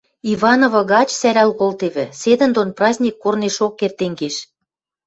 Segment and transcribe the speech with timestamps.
[0.33, 4.35] Иваново гач сӓрӓл колтевӹ, седӹндон праздник корнешок эртен кеш.